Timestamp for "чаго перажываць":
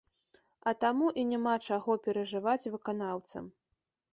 1.67-2.71